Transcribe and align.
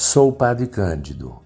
Sou 0.00 0.28
o 0.28 0.32
Padre 0.32 0.68
Cândido. 0.68 1.40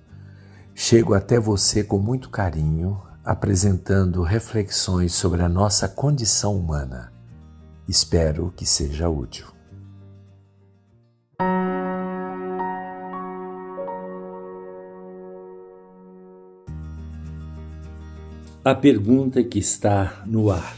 Chego 0.74 1.14
até 1.14 1.40
você 1.40 1.82
com 1.82 1.98
muito 1.98 2.28
carinho, 2.28 3.00
apresentando 3.24 4.22
reflexões 4.22 5.14
sobre 5.14 5.40
a 5.40 5.48
nossa 5.48 5.88
condição 5.88 6.54
humana. 6.54 7.10
Espero 7.88 8.52
que 8.54 8.66
seja 8.66 9.08
útil. 9.08 9.46
A 18.62 18.74
pergunta 18.74 19.42
que 19.42 19.60
está 19.60 20.22
no 20.26 20.50
ar: 20.50 20.76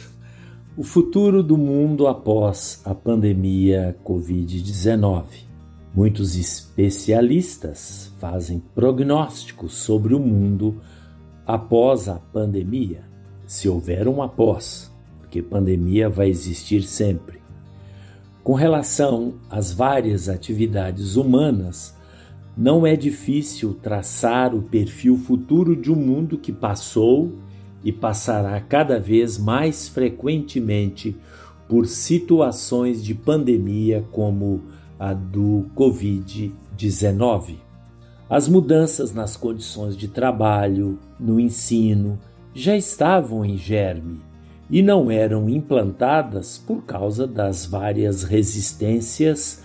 o 0.76 0.84
futuro 0.84 1.42
do 1.42 1.58
mundo 1.58 2.06
após 2.06 2.80
a 2.84 2.94
pandemia 2.94 3.98
Covid-19. 4.04 5.53
Muitos 5.94 6.34
especialistas 6.34 8.12
fazem 8.18 8.60
prognósticos 8.74 9.74
sobre 9.74 10.12
o 10.12 10.18
mundo 10.18 10.80
após 11.46 12.08
a 12.08 12.16
pandemia, 12.16 13.04
se 13.46 13.68
houver 13.68 14.08
um 14.08 14.20
após, 14.20 14.90
porque 15.20 15.40
pandemia 15.40 16.08
vai 16.08 16.28
existir 16.28 16.82
sempre. 16.82 17.40
Com 18.42 18.54
relação 18.54 19.34
às 19.48 19.72
várias 19.72 20.28
atividades 20.28 21.14
humanas, 21.14 21.96
não 22.56 22.84
é 22.84 22.96
difícil 22.96 23.72
traçar 23.74 24.52
o 24.52 24.62
perfil 24.62 25.16
futuro 25.16 25.76
de 25.76 25.92
um 25.92 25.96
mundo 25.96 26.36
que 26.38 26.52
passou 26.52 27.32
e 27.84 27.92
passará 27.92 28.60
cada 28.60 28.98
vez 28.98 29.38
mais 29.38 29.88
frequentemente 29.88 31.16
por 31.68 31.86
situações 31.86 33.02
de 33.02 33.14
pandemia 33.14 34.04
como 34.10 34.60
a 34.98 35.12
do 35.12 35.66
Covid-19. 35.76 37.56
As 38.28 38.48
mudanças 38.48 39.12
nas 39.12 39.36
condições 39.36 39.96
de 39.96 40.08
trabalho, 40.08 40.98
no 41.20 41.38
ensino, 41.38 42.18
já 42.54 42.76
estavam 42.76 43.44
em 43.44 43.56
germe 43.56 44.20
e 44.70 44.82
não 44.82 45.10
eram 45.10 45.48
implantadas 45.48 46.56
por 46.56 46.84
causa 46.84 47.26
das 47.26 47.66
várias 47.66 48.22
resistências 48.22 49.62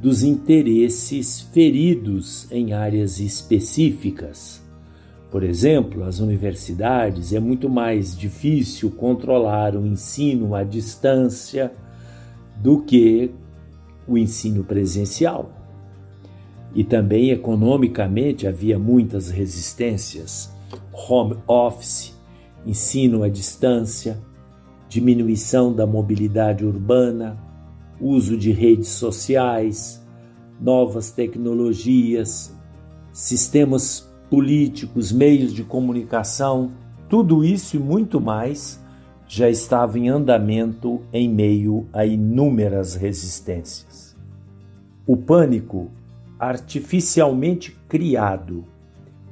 dos 0.00 0.22
interesses 0.22 1.40
feridos 1.40 2.50
em 2.50 2.72
áreas 2.72 3.20
específicas. 3.20 4.60
Por 5.30 5.42
exemplo, 5.42 6.04
as 6.04 6.18
universidades 6.18 7.32
é 7.32 7.40
muito 7.40 7.70
mais 7.70 8.14
difícil 8.14 8.90
controlar 8.90 9.74
o 9.74 9.86
ensino 9.86 10.54
à 10.54 10.62
distância 10.62 11.72
do 12.56 12.82
que 12.82 13.30
o 14.06 14.16
ensino 14.18 14.64
presencial. 14.64 15.50
E 16.74 16.82
também 16.82 17.30
economicamente 17.30 18.46
havia 18.46 18.78
muitas 18.78 19.30
resistências, 19.30 20.50
home 20.92 21.36
office, 21.46 22.14
ensino 22.66 23.22
à 23.22 23.28
distância, 23.28 24.18
diminuição 24.88 25.72
da 25.72 25.86
mobilidade 25.86 26.64
urbana, 26.64 27.38
uso 28.00 28.36
de 28.36 28.52
redes 28.52 28.88
sociais, 28.88 30.02
novas 30.60 31.10
tecnologias, 31.10 32.54
sistemas 33.12 34.10
políticos, 34.30 35.12
meios 35.12 35.52
de 35.52 35.62
comunicação, 35.62 36.70
tudo 37.08 37.44
isso 37.44 37.76
e 37.76 37.78
muito 37.78 38.20
mais 38.20 38.82
já 39.28 39.48
estava 39.48 39.98
em 39.98 40.08
andamento 40.08 41.00
em 41.12 41.28
meio 41.28 41.86
a 41.92 42.04
inúmeras 42.04 42.94
resistências. 42.94 43.91
O 45.06 45.16
pânico 45.16 45.90
artificialmente 46.38 47.76
criado 47.88 48.64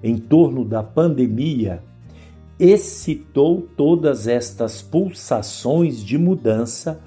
em 0.03 0.17
torno 0.17 0.65
da 0.65 0.83
pandemia 0.83 1.83
excitou 2.59 3.63
todas 3.77 4.27
estas 4.27 4.83
pulsações 4.83 6.05
de 6.05 6.19
mudança 6.19 7.01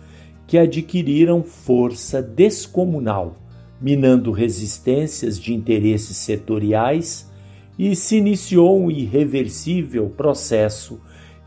que 0.48 0.58
adquiriram 0.58 1.44
força 1.44 2.22
descomunal, 2.22 3.36
minando 3.82 4.32
resistências 4.32 5.38
de 5.40 5.54
interesses 5.54 6.18
setoriais 6.18 7.30
e 7.78 7.96
se 7.96 8.18
iniciou 8.18 8.80
um 8.80 8.90
irreversível 8.90 10.10
processo 10.10 11.02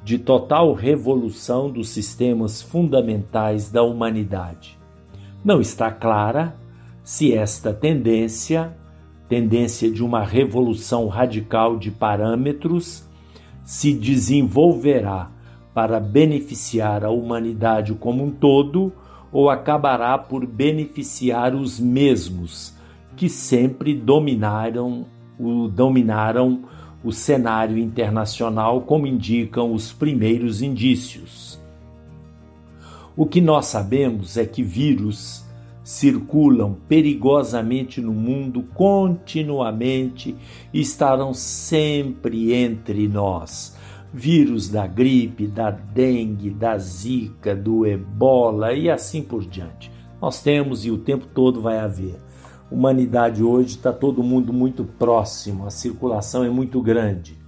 de 0.05 0.19
total 0.19 0.73
revolução 0.75 1.71
dos 1.71 1.89
sistemas 1.89 2.61
fundamentais 2.61 3.71
da 3.71 3.83
humanidade. 3.83 4.79
Não 5.45 5.61
está 5.61 5.91
clara 5.91 6.57
se 7.07 7.33
esta 7.33 7.73
tendência, 7.73 8.77
tendência 9.29 9.89
de 9.89 10.03
uma 10.03 10.25
revolução 10.25 11.07
radical 11.07 11.79
de 11.79 11.89
parâmetros, 11.89 13.05
se 13.63 13.93
desenvolverá 13.93 15.31
para 15.73 16.01
beneficiar 16.01 17.05
a 17.05 17.11
humanidade 17.11 17.95
como 17.95 18.25
um 18.25 18.33
todo 18.33 18.93
ou 19.31 19.49
acabará 19.49 20.19
por 20.19 20.45
beneficiar 20.45 21.55
os 21.55 21.79
mesmos 21.79 22.75
que 23.15 23.29
sempre 23.29 23.95
dominaram 23.95 25.07
o, 25.39 25.69
dominaram 25.69 26.65
o 27.05 27.13
cenário 27.13 27.79
internacional, 27.79 28.81
como 28.81 29.07
indicam 29.07 29.73
os 29.73 29.93
primeiros 29.93 30.61
indícios. 30.61 31.57
O 33.17 33.25
que 33.27 33.41
nós 33.41 33.67
sabemos 33.67 34.37
é 34.37 34.45
que 34.45 34.65
vírus 34.65 35.46
circulam 35.87 36.77
perigosamente 36.89 38.01
no 38.01 38.13
mundo 38.13 38.65
continuamente 38.75 40.35
e 40.75 40.81
estarão 40.81 41.33
sempre 41.33 42.53
entre 42.53 43.07
nós. 43.07 43.77
Vírus 44.13 44.69
da 44.69 44.87
gripe, 44.87 45.47
da 45.47 45.71
dengue, 45.71 46.51
da 46.51 46.77
zika, 46.77 47.55
do 47.55 47.87
ebola 47.87 48.73
e 48.73 48.91
assim 48.91 49.23
por 49.23 49.45
diante. 49.45 49.93
Nós 50.21 50.43
temos 50.43 50.85
e 50.85 50.91
o 50.91 50.99
tempo 50.99 51.27
todo 51.27 51.61
vai 51.61 51.79
haver 51.79 52.27
humanidade 52.71 53.43
hoje 53.43 53.77
está 53.77 53.93
todo 53.93 54.23
mundo 54.23 54.53
muito 54.53 54.85
próximo, 54.85 55.67
a 55.67 55.71
circulação 55.71 56.45
é 56.45 56.51
muito 56.51 56.81
grande. 56.81 57.39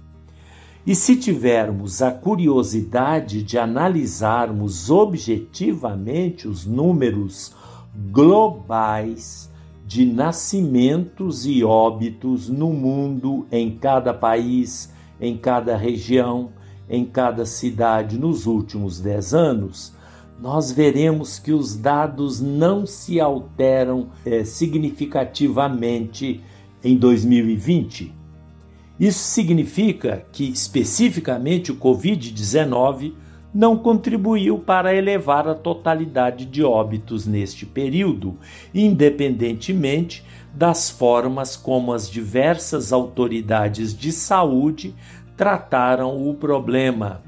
E 0.85 0.95
se 0.95 1.15
tivermos 1.15 2.01
a 2.01 2.11
curiosidade 2.11 3.43
de 3.43 3.57
analisarmos 3.57 4.89
objetivamente 4.89 6.47
os 6.47 6.65
números 6.65 7.53
globais 7.95 9.49
de 9.85 10.05
nascimentos 10.05 11.45
e 11.45 11.63
óbitos 11.63 12.47
no 12.47 12.71
mundo, 12.71 13.47
em 13.51 13.75
cada 13.77 14.13
país, 14.13 14.93
em 15.19 15.35
cada 15.35 15.75
região, 15.75 16.51
em 16.89 17.03
cada 17.05 17.45
cidade 17.45 18.17
nos 18.17 18.45
últimos 18.45 18.99
dez 18.99 19.33
anos, 19.33 19.93
nós 20.41 20.71
veremos 20.71 21.37
que 21.37 21.51
os 21.51 21.75
dados 21.75 22.39
não 22.39 22.85
se 22.85 23.19
alteram 23.19 24.09
é, 24.25 24.43
significativamente 24.43 26.41
em 26.83 26.95
2020. 26.95 28.13
Isso 28.99 29.19
significa 29.19 30.25
que, 30.31 30.43
especificamente, 30.45 31.71
o 31.71 31.75
Covid-19 31.75 33.13
não 33.53 33.77
contribuiu 33.77 34.59
para 34.59 34.95
elevar 34.95 35.47
a 35.47 35.55
totalidade 35.55 36.45
de 36.45 36.63
óbitos 36.63 37.25
neste 37.25 37.65
período, 37.65 38.37
independentemente 38.73 40.23
das 40.53 40.89
formas 40.89 41.55
como 41.55 41.93
as 41.93 42.09
diversas 42.09 42.91
autoridades 42.91 43.97
de 43.97 44.11
saúde 44.11 44.93
trataram 45.35 46.29
o 46.29 46.33
problema. 46.33 47.21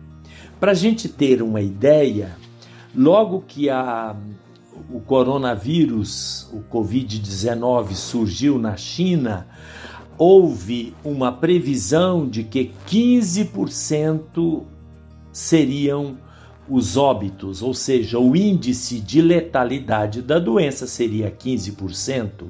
Para 0.60 0.72
a 0.72 0.76
gente 0.76 1.10
ter 1.10 1.42
uma 1.42 1.62
ideia, 1.62 2.36
Logo 2.94 3.46
que 3.48 3.70
a, 3.70 4.14
o 4.92 5.00
coronavírus, 5.00 6.50
o 6.52 6.62
Covid-19, 6.62 7.94
surgiu 7.94 8.60
na 8.60 8.76
China, 8.76 9.48
houve 10.18 10.94
uma 11.02 11.32
previsão 11.32 12.28
de 12.28 12.44
que 12.44 12.72
15% 12.88 14.64
seriam 15.32 16.18
os 16.70 16.98
óbitos, 16.98 17.62
ou 17.62 17.74
seja, 17.74 18.20
o 18.20 18.36
índice 18.36 19.00
de 19.00 19.22
letalidade 19.22 20.22
da 20.22 20.38
doença 20.40 20.86
seria 20.88 21.32
15%. 21.32 22.50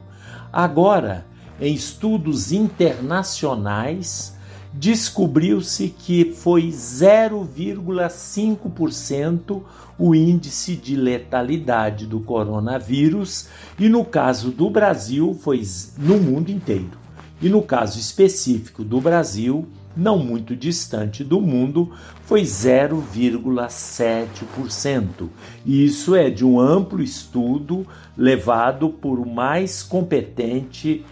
Agora, 0.51 1.27
em 1.59 1.73
estudos 1.73 2.51
internacionais, 2.51 4.35
descobriu-se 4.73 5.89
que 5.89 6.33
foi 6.33 6.69
0,5% 6.69 9.61
o 9.97 10.13
índice 10.15 10.75
de 10.75 10.95
letalidade 10.95 12.05
do 12.07 12.19
coronavírus 12.19 13.47
e 13.77 13.87
no 13.89 14.03
caso 14.03 14.49
do 14.51 14.67
Brasil 14.69 15.37
foi 15.39 15.61
no 15.97 16.17
mundo 16.17 16.49
inteiro. 16.49 16.99
E 17.41 17.49
no 17.49 17.61
caso 17.61 17.99
específico 17.99 18.83
do 18.83 18.99
Brasil, 19.01 19.67
não 19.95 20.17
muito 20.17 20.55
distante 20.55 21.23
do 21.23 21.39
mundo, 21.41 21.91
foi 22.23 22.41
0,7%. 22.43 25.29
Isso 25.65 26.15
é 26.15 26.29
de 26.29 26.45
um 26.45 26.59
amplo 26.59 27.01
estudo 27.01 27.87
levado 28.17 28.89
por 28.89 29.19
o 29.19 29.29
mais 29.29 29.83
competente 29.83 31.05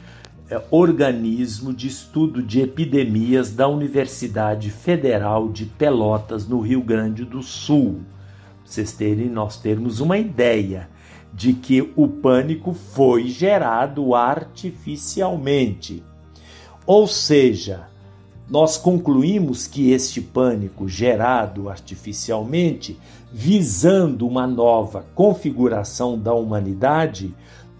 é, 0.49 0.59
organismo 0.71 1.71
de 1.71 1.87
estudo 1.87 2.41
de 2.41 2.61
epidemias 2.61 3.51
da 3.51 3.67
Universidade 3.67 4.71
Federal 4.71 5.49
de 5.49 5.65
Pelotas, 5.65 6.47
no 6.47 6.59
Rio 6.59 6.81
Grande 6.81 7.23
do 7.23 7.43
Sul. 7.43 7.99
Pra 8.63 8.65
vocês 8.65 8.91
terem 8.91 9.29
nós 9.29 9.57
termos 9.57 9.99
uma 9.99 10.17
ideia 10.17 10.89
de 11.31 11.53
que 11.53 11.93
o 11.95 12.07
pânico 12.07 12.73
foi 12.73 13.27
gerado 13.27 14.15
artificialmente. 14.15 16.03
Ou 16.85 17.07
seja, 17.07 17.87
nós 18.49 18.77
concluímos 18.77 19.67
que 19.67 19.91
este 19.91 20.19
pânico 20.19 20.87
gerado 20.87 21.69
artificialmente, 21.69 22.97
visando 23.31 24.27
uma 24.27 24.47
nova 24.47 25.05
configuração 25.13 26.17
da 26.17 26.33
humanidade, 26.33 27.35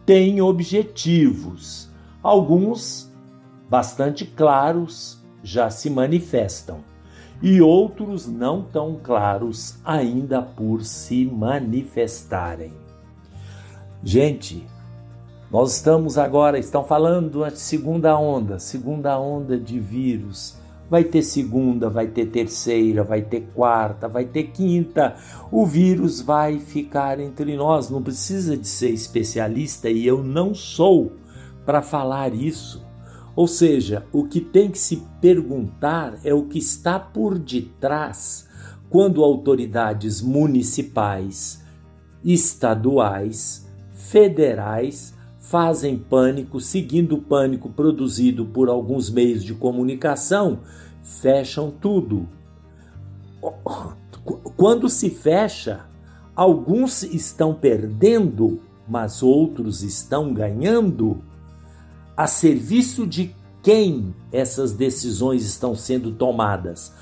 tem 0.06 0.42
objetivos. 0.42 1.89
Alguns 2.21 3.12
bastante 3.69 4.25
claros 4.25 5.18
já 5.44 5.69
se 5.69 5.89
manifestam 5.89 6.80
e 7.42 7.62
outros 7.62 8.27
não 8.27 8.62
tão 8.62 9.00
claros 9.01 9.77
ainda 9.83 10.42
por 10.42 10.83
se 10.83 11.25
manifestarem. 11.25 12.74
Gente, 14.04 14.66
nós 15.51 15.75
estamos 15.75 16.18
agora, 16.18 16.60
estão 16.60 16.83
falando 16.83 17.44
a 17.44 17.50
segunda 17.50 18.16
onda, 18.18 18.60
segunda 18.60 19.18
onda 19.18 19.57
de 19.57 19.80
vírus. 19.80 20.59
Vai 20.90 21.04
ter 21.04 21.22
segunda, 21.22 21.90
vai 21.90 22.08
ter 22.08 22.26
terceira, 22.28 23.04
vai 23.04 23.22
ter 23.22 23.42
quarta, 23.54 24.08
vai 24.08 24.26
ter 24.26 24.46
quinta. 24.46 25.16
O 25.52 25.66
vírus 25.66 26.20
vai 26.20 26.60
ficar 26.60 27.20
entre 27.20 27.56
nós. 27.56 27.90
Não 27.90 28.02
precisa 28.02 28.58
de 28.58 28.68
ser 28.68 28.90
especialista 28.90 29.90
e 29.90 30.06
eu 30.08 30.24
não 30.24 30.56
sou 30.56 31.14
para 31.66 31.82
falar 31.82 32.34
isso. 32.34 32.84
Ou 33.36 33.48
seja, 33.48 34.06
o 34.12 34.26
que 34.26 34.42
tem 34.42 34.72
que 34.72 34.80
se 34.80 35.04
perguntar 35.22 36.20
é 36.24 36.34
o 36.34 36.46
que 36.46 36.58
está 36.58 37.00
por 37.00 37.38
detrás 37.38 38.48
quando 38.90 39.24
autoridades 39.24 40.20
municipais, 40.22 41.64
estaduais, 42.24 43.68
federais 43.94 45.14
fazem 45.50 45.98
pânico, 45.98 46.62
seguindo 46.62 47.16
o 47.16 47.22
pânico 47.22 47.69
produzido 47.69 48.46
por 48.46 48.69
alguns 48.69 49.10
meios 49.10 49.44
de 49.44 49.56
comunicação, 49.56 50.60
fecham 51.01 51.72
tudo. 51.72 52.30
Quando 54.56 54.88
se 54.88 55.10
fecha, 55.10 55.86
alguns 56.36 57.01
estão 57.01 57.56
perdendo, 57.56 58.62
mas 58.88 59.24
outros 59.24 59.81
estão 59.81 60.31
ganhando. 60.31 61.18
A 62.16 62.28
serviço 62.28 63.07
de 63.07 63.36
quem 63.63 64.13
essas 64.31 64.72
decisões 64.74 65.44
estão 65.44 65.74
sendo 65.74 66.12
tomadas? 66.12 66.94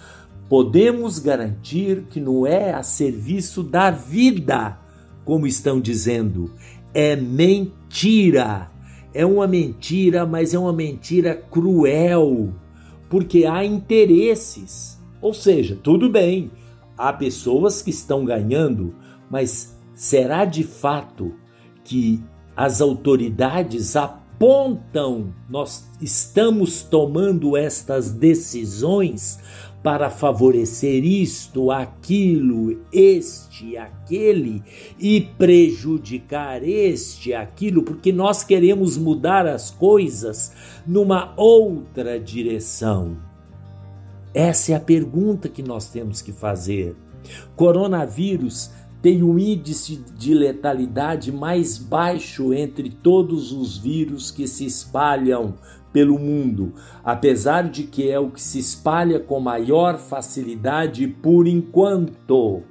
Podemos 0.48 1.20
garantir 1.20 2.04
que 2.10 2.22
não 2.22 2.48
é 2.48 2.74
a 2.74 2.82
serviço 2.82 3.62
da 3.62 3.92
vida, 3.92 4.80
como 5.26 5.46
estão 5.46 5.82
dizendo, 5.82 6.50
é 6.98 7.16
mentira. 7.16 8.72
É 9.14 9.24
uma 9.24 9.46
mentira, 9.46 10.26
mas 10.26 10.56
é 10.56 10.58
uma 10.58 10.74
mentira 10.74 11.36
cruel, 11.36 12.52
porque 13.08 13.46
há 13.46 13.64
interesses. 13.64 15.00
Ou 15.22 15.32
seja, 15.32 15.78
tudo 15.84 16.10
bem, 16.10 16.50
há 16.98 17.14
pessoas 17.14 17.84
que 17.84 17.92
estão 17.92 18.26
ganhando, 18.26 18.96
mas 19.30 19.78
será 19.94 20.44
de 20.44 20.64
fato 20.64 21.36
que 21.84 22.20
as 22.56 22.82
autoridades 22.82 23.96
apontam, 23.96 25.36
nós 25.48 25.88
estamos 26.02 26.82
tomando 26.82 27.56
estas 27.56 28.12
decisões 28.12 29.38
para 29.88 30.10
favorecer 30.10 31.06
isto, 31.06 31.72
aquilo, 31.72 32.78
este, 32.92 33.78
aquele 33.78 34.62
e 35.00 35.22
prejudicar 35.22 36.62
este, 36.62 37.34
aquilo, 37.34 37.82
porque 37.82 38.12
nós 38.12 38.44
queremos 38.44 38.98
mudar 38.98 39.48
as 39.48 39.72
coisas 39.72 40.52
numa 40.86 41.34
outra 41.38 42.20
direção. 42.20 43.16
Essa 44.34 44.74
é 44.74 44.76
a 44.76 44.80
pergunta 44.82 45.48
que 45.48 45.64
nós 45.64 45.88
temos 45.88 46.22
que 46.22 46.34
fazer. 46.34 46.94
Coronavírus 47.56 48.70
tem 49.02 49.22
o 49.24 49.34
um 49.34 49.40
índice 49.40 50.04
de 50.18 50.34
letalidade 50.34 51.32
mais 51.32 51.78
baixo 51.78 52.54
entre 52.54 52.90
todos 52.90 53.52
os 53.52 53.78
vírus 53.78 54.32
que 54.32 54.48
se 54.48 54.66
espalham 54.66 55.56
pelo 55.94 56.20
mundo, 56.20 56.74
apesar 57.04 57.70
de 57.70 57.84
que 57.84 58.10
é 58.10 58.20
o 58.20 58.30
que 58.30 58.42
se 58.42 58.60
espalha 58.60 59.20
com 59.20 59.40
maior 59.40 59.98
facilidade 59.98 61.08
por 61.08 61.48
enquanto. 61.48 62.62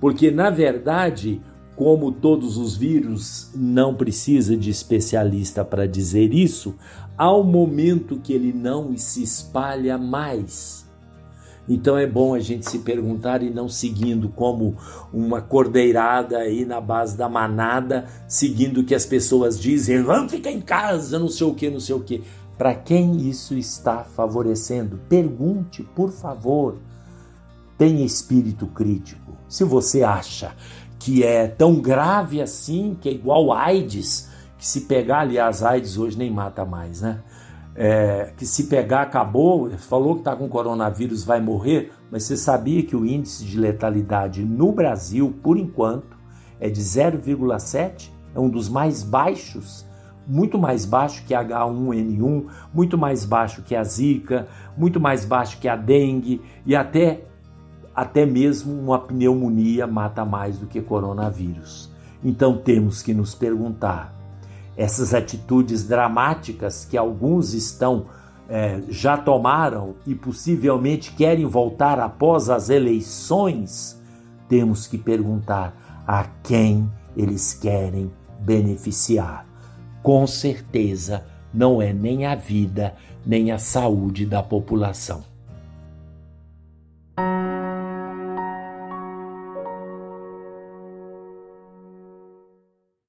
Porque, 0.00 0.30
na 0.30 0.50
verdade, 0.50 1.40
como 1.76 2.10
todos 2.12 2.56
os 2.56 2.76
vírus, 2.76 3.50
não 3.54 3.94
precisa 3.94 4.56
de 4.56 4.68
especialista 4.68 5.64
para 5.64 5.86
dizer 5.86 6.34
isso, 6.34 6.74
há 7.16 7.34
um 7.34 7.44
momento 7.44 8.18
que 8.18 8.32
ele 8.32 8.52
não 8.52 8.96
se 8.96 9.22
espalha 9.22 9.96
mais. 9.96 10.89
Então 11.68 11.96
é 11.96 12.06
bom 12.06 12.34
a 12.34 12.40
gente 12.40 12.68
se 12.68 12.80
perguntar 12.80 13.42
e 13.42 13.50
não 13.50 13.68
seguindo 13.68 14.28
como 14.28 14.76
uma 15.12 15.40
cordeirada 15.40 16.38
aí 16.38 16.64
na 16.64 16.80
base 16.80 17.16
da 17.16 17.28
manada, 17.28 18.06
seguindo 18.26 18.80
o 18.80 18.84
que 18.84 18.94
as 18.94 19.06
pessoas 19.06 19.58
dizem, 19.58 20.02
vamos 20.02 20.32
ficar 20.32 20.50
em 20.50 20.60
casa, 20.60 21.18
não 21.18 21.28
sei 21.28 21.46
o 21.46 21.54
que, 21.54 21.70
não 21.70 21.80
sei 21.80 21.94
o 21.94 22.00
que. 22.00 22.22
Para 22.58 22.74
quem 22.74 23.16
isso 23.28 23.54
está 23.54 24.04
favorecendo? 24.04 25.00
Pergunte, 25.08 25.82
por 25.94 26.10
favor. 26.10 26.76
Tenha 27.78 28.04
espírito 28.04 28.66
crítico. 28.66 29.32
Se 29.48 29.64
você 29.64 30.02
acha 30.02 30.54
que 30.98 31.22
é 31.24 31.48
tão 31.48 31.80
grave 31.80 32.42
assim, 32.42 32.94
que 33.00 33.08
é 33.08 33.12
igual 33.12 33.52
AIDS, 33.52 34.28
que 34.58 34.66
se 34.66 34.82
pegar, 34.82 35.20
aliás, 35.20 35.62
AIDS 35.62 35.96
hoje 35.96 36.18
nem 36.18 36.30
mata 36.30 36.66
mais, 36.66 37.00
né? 37.00 37.22
É, 37.82 38.34
que 38.36 38.44
se 38.44 38.64
pegar 38.64 39.00
acabou, 39.00 39.70
falou 39.70 40.12
que 40.12 40.20
está 40.20 40.36
com 40.36 40.46
coronavírus, 40.50 41.24
vai 41.24 41.40
morrer, 41.40 41.90
mas 42.10 42.24
você 42.24 42.36
sabia 42.36 42.82
que 42.82 42.94
o 42.94 43.06
índice 43.06 43.42
de 43.42 43.58
letalidade 43.58 44.44
no 44.44 44.70
Brasil, 44.70 45.34
por 45.42 45.56
enquanto, 45.56 46.14
é 46.60 46.68
de 46.68 46.78
0,7? 46.78 48.10
É 48.34 48.38
um 48.38 48.50
dos 48.50 48.68
mais 48.68 49.02
baixos, 49.02 49.86
muito 50.26 50.58
mais 50.58 50.84
baixo 50.84 51.24
que 51.24 51.32
a 51.32 51.42
H1N1, 51.42 52.48
muito 52.74 52.98
mais 52.98 53.24
baixo 53.24 53.62
que 53.62 53.74
a 53.74 53.82
Zika, 53.82 54.46
muito 54.76 55.00
mais 55.00 55.24
baixo 55.24 55.58
que 55.58 55.66
a 55.66 55.74
dengue 55.74 56.42
e 56.66 56.76
até, 56.76 57.22
até 57.96 58.26
mesmo 58.26 58.78
uma 58.78 58.98
pneumonia 58.98 59.86
mata 59.86 60.22
mais 60.22 60.58
do 60.58 60.66
que 60.66 60.82
coronavírus. 60.82 61.90
Então 62.22 62.58
temos 62.58 63.00
que 63.00 63.14
nos 63.14 63.34
perguntar 63.34 64.19
essas 64.80 65.12
atitudes 65.12 65.86
dramáticas 65.86 66.86
que 66.86 66.96
alguns 66.96 67.52
estão 67.52 68.06
é, 68.48 68.80
já 68.88 69.14
tomaram 69.14 69.94
e 70.06 70.14
possivelmente 70.14 71.12
querem 71.12 71.44
voltar 71.44 72.00
após 72.00 72.48
as 72.48 72.70
eleições, 72.70 74.00
temos 74.48 74.86
que 74.86 74.96
perguntar 74.96 76.02
a 76.06 76.24
quem 76.42 76.90
eles 77.14 77.52
querem 77.52 78.10
beneficiar. 78.40 79.44
Com 80.02 80.26
certeza 80.26 81.26
não 81.52 81.82
é 81.82 81.92
nem 81.92 82.24
a 82.24 82.34
vida 82.34 82.94
nem 83.24 83.52
a 83.52 83.58
saúde 83.58 84.24
da 84.24 84.42
população. 84.42 85.29